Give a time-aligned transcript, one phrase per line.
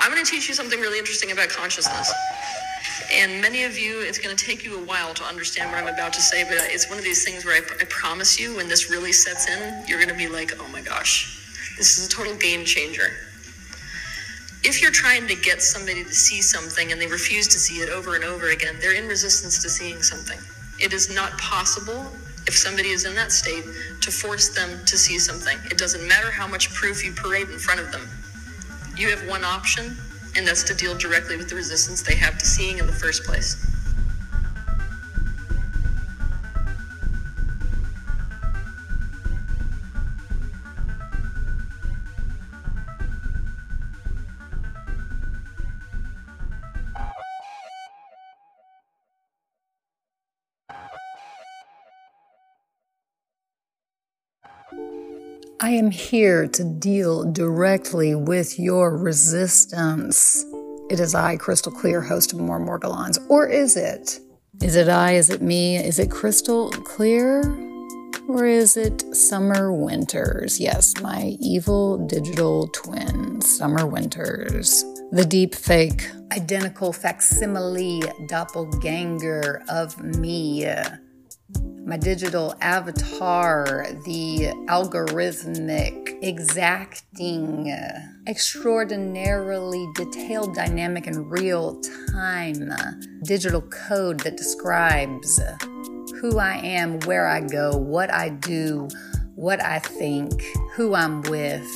[0.00, 2.10] I'm going to teach you something really interesting about consciousness.
[3.12, 5.92] And many of you, it's going to take you a while to understand what I'm
[5.92, 8.66] about to say, but it's one of these things where I, I promise you, when
[8.66, 12.10] this really sets in, you're going to be like, oh my gosh, this is a
[12.10, 13.12] total game changer.
[14.62, 17.90] If you're trying to get somebody to see something and they refuse to see it
[17.90, 20.38] over and over again, they're in resistance to seeing something.
[20.78, 22.06] It is not possible
[22.46, 23.64] if somebody is in that state
[24.00, 25.58] to force them to see something.
[25.70, 28.08] It doesn't matter how much proof you parade in front of them.
[29.00, 29.96] You have one option,
[30.36, 33.24] and that's to deal directly with the resistance they have to seeing in the first
[33.24, 33.56] place.
[55.62, 60.42] I am here to deal directly with your resistance.
[60.88, 63.18] It is I, Crystal Clear, host of More Morgellons.
[63.28, 64.20] Or is it?
[64.62, 65.16] Is it I?
[65.16, 65.76] Is it me?
[65.76, 67.42] Is it Crystal Clear?
[68.26, 70.58] Or is it Summer Winters?
[70.58, 74.82] Yes, my evil digital twin, Summer Winters.
[75.12, 80.64] The deep fake, identical facsimile doppelganger of me
[81.90, 87.66] my digital avatar, the algorithmic, exacting,
[88.28, 91.80] extraordinarily detailed, dynamic, and real
[92.12, 92.72] time
[93.24, 95.40] digital code that describes
[96.20, 98.86] who I am, where I go, what I do,
[99.34, 100.44] what I think,
[100.74, 101.68] who I'm with,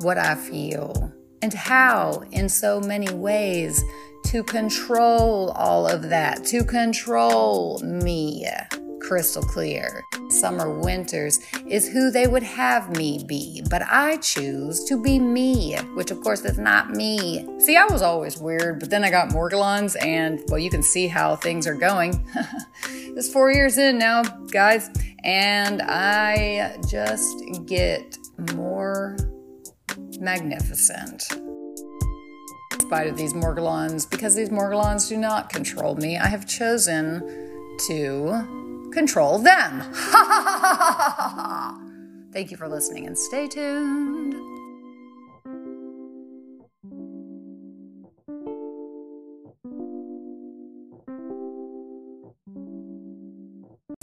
[0.00, 3.82] what I feel, and how, in so many ways,
[4.26, 8.46] to control all of that, to control me
[9.08, 10.04] crystal clear.
[10.28, 15.76] Summer Winters is who they would have me be, but I choose to be me,
[15.94, 17.48] which of course is not me.
[17.58, 21.08] See, I was always weird, but then I got Morgellons, and well, you can see
[21.08, 22.28] how things are going.
[22.90, 24.90] it's four years in now, guys,
[25.24, 28.18] and I just get
[28.52, 29.16] more
[30.20, 31.22] magnificent
[32.78, 36.18] spite of these Morgellons, because these Morgellons do not control me.
[36.18, 37.20] I have chosen
[37.86, 38.57] to
[38.92, 39.80] control them.
[42.32, 44.34] Thank you for listening and stay tuned.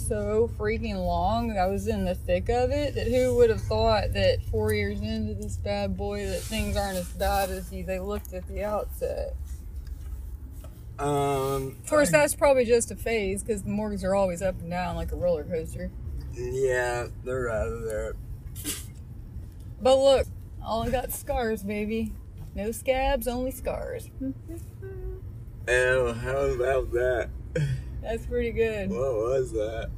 [0.07, 1.57] so freaking long.
[1.57, 2.95] I was in the thick of it.
[2.95, 6.97] That who would have thought that four years into this bad boy that things aren't
[6.97, 9.35] as bad as they looked at the outset.
[10.97, 14.69] Um, of course, that's probably just a phase because the mortgages are always up and
[14.69, 15.91] down like a roller coaster.
[16.33, 18.13] Yeah, they're out of there.
[19.81, 20.27] But look,
[20.63, 22.13] all I got scars, baby.
[22.53, 24.09] No scabs, only scars.
[25.67, 27.29] Oh, how about that?
[28.01, 28.89] That's pretty good.
[28.89, 29.89] What was that?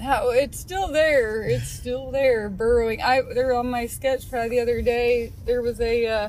[0.00, 1.42] How it's still there.
[1.42, 3.02] It's still there, burrowing.
[3.02, 5.32] I there on my sketch pad the other day.
[5.46, 6.06] There was a.
[6.06, 6.28] Uh,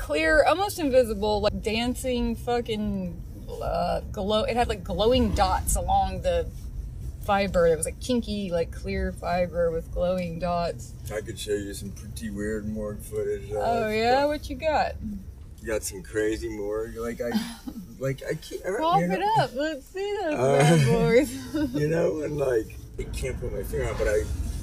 [0.00, 3.22] clear, almost invisible, like dancing fucking
[3.62, 4.44] uh, glow.
[4.44, 6.48] It had like glowing dots along the
[7.24, 7.66] fiber.
[7.66, 10.94] It was like kinky, like clear fiber with glowing dots.
[11.14, 13.50] I could show you some pretty weird morgue footage.
[13.52, 14.94] oh yeah, what you got?
[15.60, 16.96] You got some crazy morgue.
[16.96, 17.30] Like I,
[17.98, 18.78] like I can't.
[18.78, 19.50] Pop it up.
[19.54, 21.54] Let's see those uh, bad boys.
[21.74, 24.22] you know, and like I can't put my finger on, but I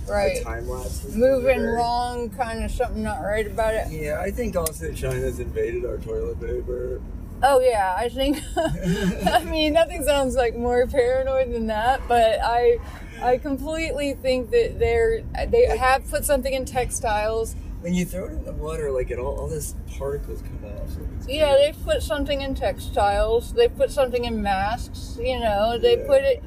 [0.10, 0.44] right.
[0.44, 0.68] time.
[1.16, 3.92] Moving wrong, kind of something not right about it.
[3.92, 7.02] Yeah, I think also China's invaded our toilet paper.
[7.44, 8.40] Oh yeah, I think.
[8.58, 12.80] I mean, nothing sounds like more paranoid than that, but I,
[13.22, 17.56] I completely think that they're they have put something in textiles.
[17.82, 20.90] When you throw it in the water, like it all, all this particles come off.
[20.90, 23.54] So yeah, they've put something in textiles.
[23.54, 25.18] They put something in masks.
[25.22, 26.08] You know, they yeah.
[26.08, 26.44] put it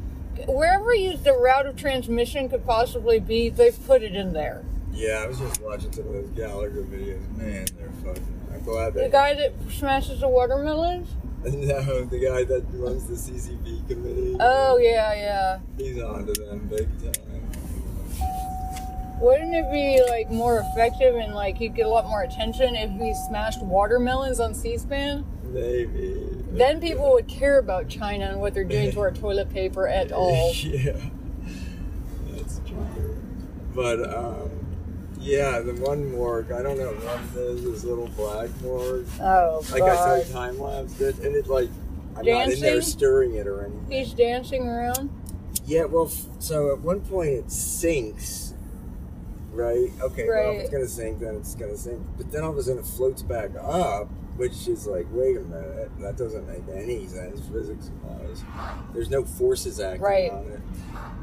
[0.46, 4.64] wherever you, the route of transmission could possibly be, they've put it in there.
[4.92, 7.36] Yeah, I was just watching some of those Gallagher videos.
[7.36, 8.40] Man, they're fucking.
[8.52, 9.04] I'm glad they.
[9.04, 11.08] The guy that smashes the watermelons.
[11.42, 14.36] No, the guy that runs the CCP committee.
[14.38, 15.58] Oh yeah, yeah.
[15.78, 17.50] He's on to them big time.
[19.20, 22.90] Wouldn't it be like more effective and like he'd get a lot more attention if
[22.90, 25.24] he smashed watermelons on C-SPAN?
[25.44, 26.29] Maybe.
[26.50, 30.10] Then people would care about China and what they're doing to our toilet paper at
[30.12, 30.52] all.
[30.54, 30.96] yeah,
[32.32, 33.16] that's true.
[33.74, 34.50] But um,
[35.20, 39.06] yeah, the one morgue, I don't know what it is, this little black morgue.
[39.20, 39.90] Oh, Like God.
[40.20, 41.68] I said, time lapsed it, and it like
[42.16, 42.34] I'm dancing?
[42.48, 43.86] not in there stirring it or anything.
[43.90, 45.08] He's dancing around.
[45.66, 46.10] Yeah, well,
[46.40, 48.49] so at one point it sinks
[49.52, 49.90] right?
[50.00, 50.60] Okay, well, if Right.
[50.60, 52.00] it's gonna sink, then it's gonna sink.
[52.16, 55.40] But then all of a sudden it floats back up, which is like, wait a
[55.40, 58.42] minute, that doesn't make any sense physics wise.
[58.94, 60.30] There's no forces acting Right.
[60.32, 60.60] on it.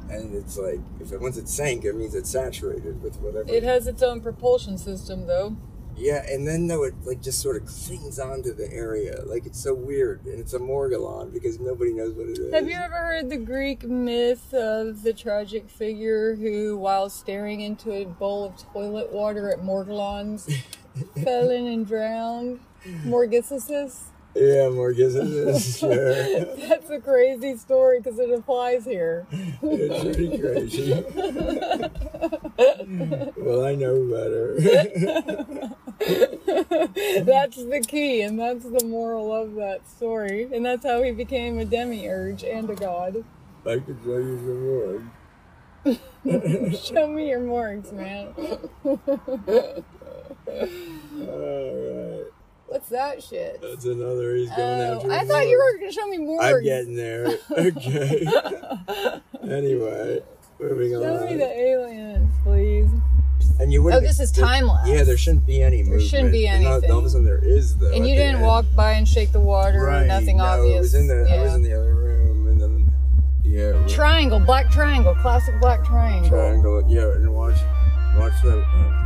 [0.09, 3.49] And it's like, if it, once it sank, it means it's saturated with whatever.
[3.49, 5.55] It has its own propulsion system, though.
[5.97, 9.61] Yeah, and then though it like just sort of clings onto the area, like it's
[9.61, 12.53] so weird, and it's a Morgellon because nobody knows what it is.
[12.53, 17.91] Have you ever heard the Greek myth of the tragic figure who, while staring into
[17.91, 20.53] a bowl of toilet water at Morgellons,
[21.23, 22.59] fell in and drowned?
[23.03, 24.11] Morgisis?
[24.37, 26.13] Yeah, Morgellons, sure.
[26.67, 29.25] That's a crazy story because it applies here.
[29.63, 30.93] It's pretty crazy.
[33.35, 34.59] well, I know better.
[37.25, 40.47] That's the key, and that's the moral of that story.
[40.53, 43.25] And that's how he became a demiurge and a god.
[43.65, 45.01] I could tell you some more.
[46.77, 48.27] Show me your morgs, man.
[51.27, 52.31] All right,
[52.67, 53.61] What's that shit?
[53.61, 54.35] that's another.
[54.35, 55.11] He's going Oh, after.
[55.11, 56.41] I thought you were going to show me more.
[56.41, 57.27] I'm getting there.
[57.51, 58.25] Okay.
[59.43, 60.21] anyway,
[60.59, 62.89] moving Show me the aliens, please.
[63.59, 64.03] And you wouldn't.
[64.03, 64.87] Oh, this is time lapse.
[64.89, 65.99] Yeah, there shouldn't be any movement.
[66.01, 66.91] There shouldn't be And all- anything.
[66.91, 67.91] All sudden, there is though.
[67.91, 68.43] And you didn't end.
[68.45, 70.05] walk by and shake the water, Right.
[70.05, 70.79] nothing no, obvious.
[70.79, 71.27] Was in the.
[71.31, 72.91] I was in the other room, and then
[73.43, 73.73] yeah.
[73.87, 76.29] Triangle, black triangle, classic black triangle.
[76.29, 76.83] triangle.
[76.87, 77.57] Yeah, and watch,
[78.17, 78.59] watch that.
[78.59, 79.03] Uh,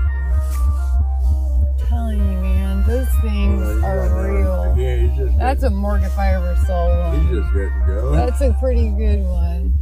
[1.87, 2.50] telling you,
[2.91, 4.75] those things are right real.
[4.77, 5.37] Yeah, he's just.
[5.37, 7.35] That's a morgue if I ever saw He's one.
[7.35, 8.15] just getting going.
[8.17, 9.77] That's a pretty good one.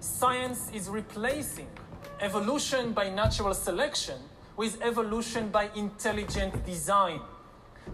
[0.00, 1.68] Science is replacing
[2.20, 4.18] evolution by natural selection
[4.56, 7.20] with evolution by intelligent design.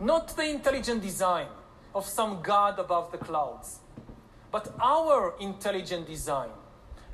[0.01, 1.49] Not the intelligent design
[1.97, 3.81] of some god above the clouds,
[4.53, 6.51] but our intelligent design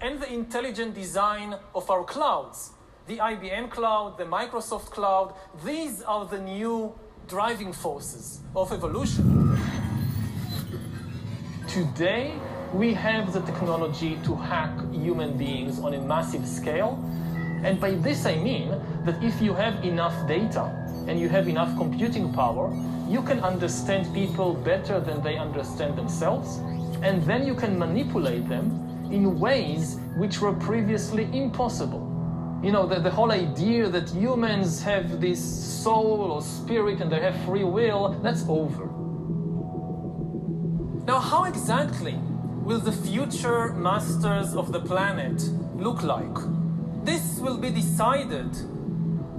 [0.03, 2.73] and the intelligent design of our clouds.
[3.07, 5.33] The IBM cloud, the Microsoft cloud,
[5.65, 6.93] these are the new
[7.29, 9.57] driving forces of evolution.
[11.69, 12.35] Today,
[12.75, 16.99] we have the technology to hack human beings on a massive scale.
[17.63, 18.71] And by this I mean
[19.05, 20.65] that if you have enough data
[21.07, 22.75] and you have enough computing power,
[23.09, 26.57] you can understand people better than they understand themselves.
[27.03, 28.67] And then you can manipulate them
[29.13, 32.06] in ways which were previously impossible.
[32.63, 35.43] You know, the, the whole idea that humans have this
[35.83, 38.87] soul or spirit and they have free will, that's over.
[41.07, 42.15] Now, how exactly
[42.65, 45.41] will the future masters of the planet
[45.77, 46.37] look like?
[47.05, 48.51] This will be decided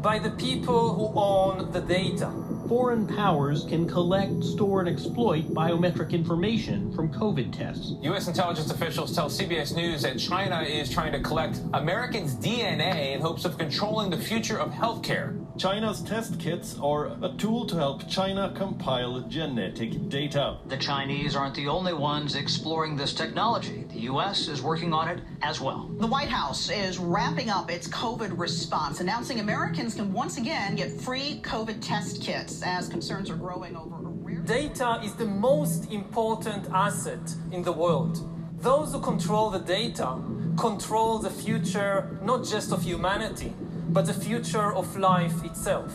[0.02, 2.32] by the people who own the data.
[2.68, 7.94] Foreign powers can collect, store, and exploit biometric information from COVID tests.
[8.02, 8.28] U.S.
[8.28, 13.46] intelligence officials tell CBS News that China is trying to collect Americans' DNA in hopes
[13.46, 15.47] of controlling the future of healthcare.
[15.58, 20.58] China's test kits are a tool to help China compile genetic data.
[20.68, 23.84] The Chinese aren't the only ones exploring this technology.
[23.92, 24.50] The U.S.
[24.50, 25.90] is working on it as well.
[25.98, 30.92] The White House is wrapping up its COVID response, announcing Americans can once again get
[30.92, 34.42] free COVID test kits as concerns are growing over a rare.
[34.42, 38.30] Data is the most important asset in the world.
[38.62, 40.20] Those who control the data
[40.58, 43.54] control the future not just of humanity,
[43.90, 45.94] but the future of life itself.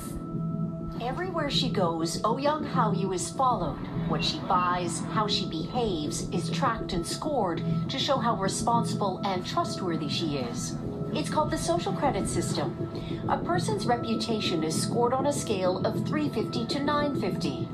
[1.01, 3.79] Everywhere she goes, Oh Young Hallyu is followed.
[4.09, 9.45] What she buys, how she behaves, is tracked and scored to show how responsible and
[9.45, 10.77] trustworthy she is.
[11.13, 12.89] It's called the social credit system.
[13.29, 17.69] A person's reputation is scored on a scale of 350 to 950.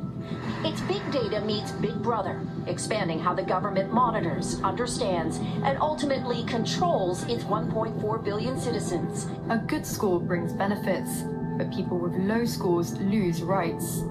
[0.65, 7.23] It's big data meets Big Brother, expanding how the government monitors, understands, and ultimately controls
[7.29, 9.27] its 1.4 billion citizens.
[9.51, 11.23] A good score brings benefits,
[11.57, 14.03] but people with low scores lose rights.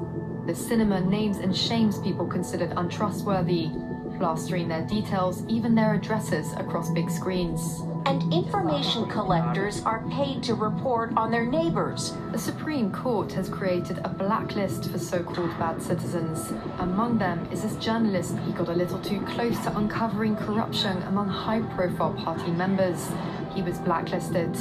[0.45, 3.69] The cinema names and shames people considered untrustworthy,
[4.17, 7.81] plastering their details, even their addresses, across big screens.
[8.07, 12.13] And information collectors are paid to report on their neighbors.
[12.31, 16.53] The Supreme Court has created a blacklist for so called bad citizens.
[16.79, 21.27] Among them is this journalist he got a little too close to uncovering corruption among
[21.27, 23.09] high profile party members.
[23.53, 24.55] He was blacklisted.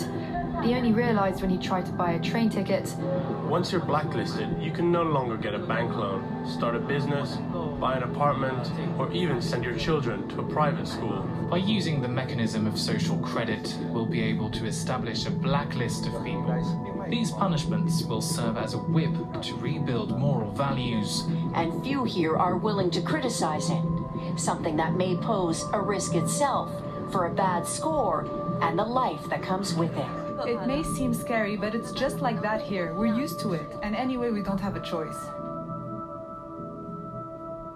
[0.63, 2.95] He only realized when he tried to buy a train ticket
[3.49, 7.37] Once you're blacklisted, you can no longer get a bank loan, start a business,
[7.79, 11.23] buy an apartment, or even send your children to a private school.
[11.51, 16.25] By using the mechanism of social credit, we'll be able to establish a blacklist of
[16.25, 17.07] people.
[17.09, 21.25] These punishments will serve as a whip to rebuild moral values.
[21.55, 23.83] And few here are willing to criticize it.
[24.37, 26.71] Something that may pose a risk itself,
[27.13, 28.27] for a bad score
[28.63, 30.26] and the life that comes with it.
[30.45, 32.95] It may seem scary, but it's just like that here.
[32.95, 35.17] We're used to it, and anyway, we don't have a choice.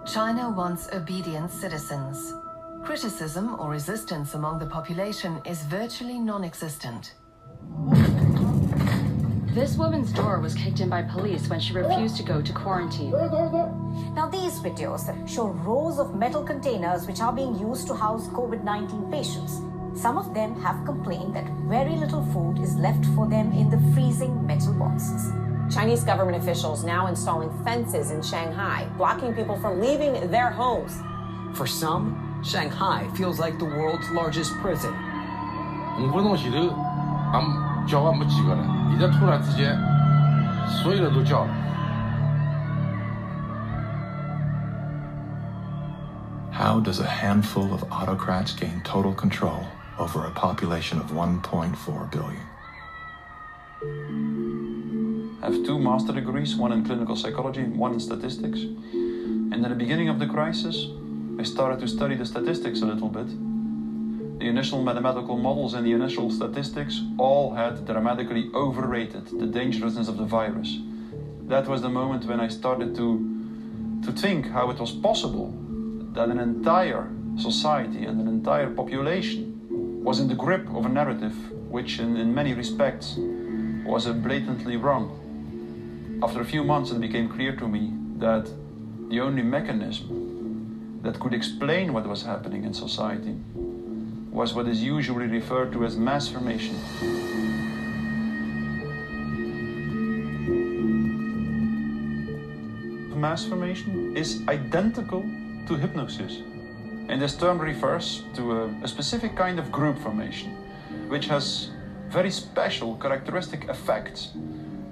[0.05, 2.33] China wants obedient citizens.
[2.83, 7.13] Criticism or resistance among the population is virtually non existent.
[9.53, 13.11] This woman's door was kicked in by police when she refused to go to quarantine.
[14.13, 18.63] Now, these videos show rows of metal containers which are being used to house COVID
[18.63, 19.59] 19 patients.
[19.94, 23.78] Some of them have complained that very little food is left for them in the
[23.94, 25.32] freezing metal boxes.
[25.70, 30.92] Chinese government officials now installing fences in Shanghai, blocking people from leaving their homes.
[31.54, 34.92] For some, Shanghai feels like the world's largest prison.
[35.98, 36.58] 五分钟前头，
[37.32, 39.76] 俺叫也没几个了，现在突然之间，
[40.68, 41.50] 所有人都叫了。
[46.52, 49.64] How does a handful of autocrats gain total control
[50.01, 52.41] over a population of 1.4 billion?
[55.43, 58.61] I have two master degrees, one in clinical psychology, one in statistics.
[58.61, 60.87] And at the beginning of the crisis,
[61.39, 63.27] I started to study the statistics a little bit.
[64.39, 70.17] The initial mathematical models and the initial statistics all had dramatically overrated the dangerousness of
[70.17, 70.79] the virus.
[71.43, 73.07] That was the moment when I started to,
[74.03, 75.53] to think how it was possible
[76.13, 79.50] that an entire society and an entire population
[80.03, 81.35] was in the grip of a narrative
[81.69, 83.15] which, in, in many respects,
[83.85, 85.17] was blatantly wrong.
[86.23, 88.49] After a few months, it became clear to me that
[89.09, 93.35] the only mechanism that could explain what was happening in society
[94.31, 96.75] was what is usually referred to as mass formation.
[103.15, 105.21] Mass formation is identical
[105.67, 106.41] to hypnosis.
[107.11, 110.51] And this term refers to a, a, specific kind of group formation,
[111.09, 111.69] which has
[112.07, 114.29] very special characteristic effects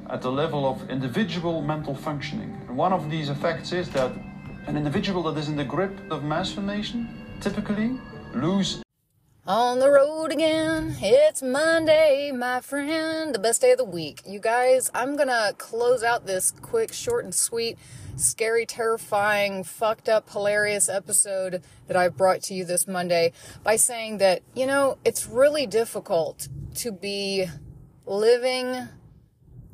[0.09, 2.61] at the level of individual mental functioning.
[2.67, 4.11] And one of these effects is that
[4.67, 7.07] an individual that is in the grip of mass formation
[7.39, 7.97] typically
[8.33, 8.83] lose
[9.50, 10.96] on the road again.
[11.01, 14.22] It's Monday, my friend, the best day of the week.
[14.24, 17.79] You guys, I'm gonna close out this quick, short, and sweet,
[18.15, 24.20] scary, terrifying, fucked up, hilarious episode that I brought to you this Monday by saying
[24.20, 27.48] that, you know, it's really difficult to be
[28.06, 28.88] living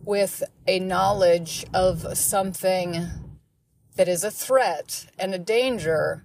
[0.05, 3.07] with a knowledge of something
[3.97, 6.23] that is a threat and a danger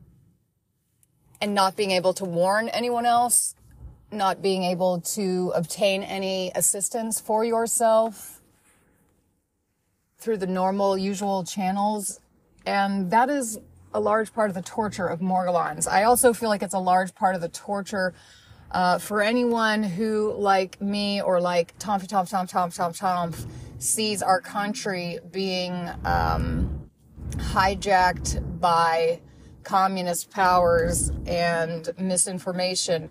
[1.41, 3.55] and not being able to warn anyone else,
[4.13, 8.41] not being able to obtain any assistance for yourself
[10.19, 12.21] through the normal, usual channels.
[12.67, 13.59] And that is
[13.95, 15.89] a large part of the torture of Morgellons.
[15.89, 18.15] I also feel like it's a large part of the torture
[18.71, 23.35] uh, for anyone who, like me or like Tom Tom Tom Tom Tom Tom,
[23.79, 26.89] sees our country being um,
[27.37, 29.21] hijacked by
[29.71, 33.09] communist powers and misinformation.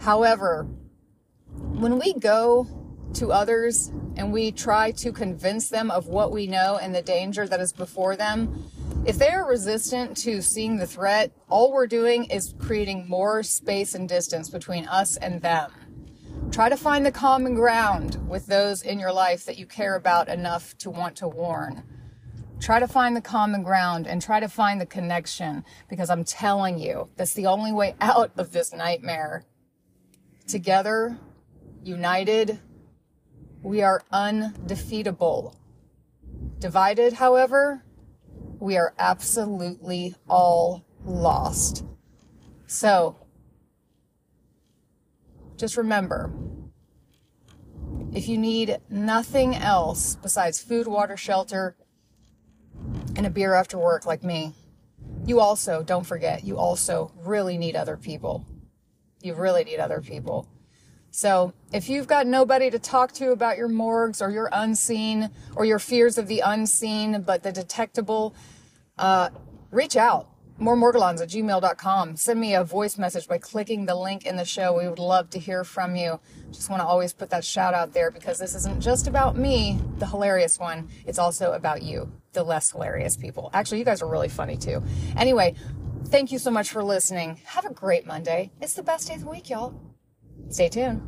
[0.00, 0.66] However,
[1.54, 2.66] when we go
[3.14, 7.46] to others and we try to convince them of what we know and the danger
[7.46, 8.64] that is before them,
[9.06, 13.94] if they are resistant to seeing the threat, all we're doing is creating more space
[13.94, 15.70] and distance between us and them.
[16.50, 20.28] Try to find the common ground with those in your life that you care about
[20.28, 21.84] enough to want to warn.
[22.62, 26.78] Try to find the common ground and try to find the connection because I'm telling
[26.78, 29.44] you, that's the only way out of this nightmare.
[30.46, 31.18] Together,
[31.82, 32.60] united,
[33.64, 35.56] we are undefeatable.
[36.60, 37.82] Divided, however,
[38.60, 41.84] we are absolutely all lost.
[42.68, 43.16] So,
[45.56, 46.32] just remember
[48.14, 51.74] if you need nothing else besides food, water, shelter,
[53.22, 54.52] and a beer after work like me,
[55.24, 58.44] you also, don't forget, you also really need other people.
[59.20, 60.48] You really need other people.
[61.12, 65.64] So if you've got nobody to talk to about your morgues or your unseen or
[65.64, 68.34] your fears of the unseen but the detectable,
[68.98, 69.30] uh,
[69.70, 70.28] reach out.
[70.60, 72.16] Moremorgellons at gmail.com.
[72.16, 74.78] Send me a voice message by clicking the link in the show.
[74.78, 76.20] We would love to hear from you.
[76.50, 79.78] Just want to always put that shout out there because this isn't just about me,
[79.98, 80.88] the hilarious one.
[81.06, 83.50] It's also about you, the less hilarious people.
[83.52, 84.82] Actually, you guys are really funny too.
[85.16, 85.54] Anyway,
[86.06, 87.40] thank you so much for listening.
[87.44, 88.52] Have a great Monday.
[88.60, 89.74] It's the best day of the week, y'all.
[90.48, 91.02] Stay tuned.